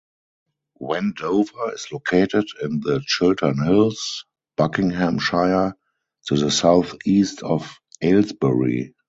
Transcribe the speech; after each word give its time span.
Wendover 0.79 1.73
is 1.75 1.89
located 1.91 2.47
in 2.63 2.79
the 2.79 3.03
Chiltern 3.05 3.63
Hills, 3.63 4.25
Buckinghamshire, 4.57 5.75
to 6.25 6.35
the 6.35 6.49
south-east 6.49 7.43
of 7.43 7.75
Aylesbury. 8.01 8.95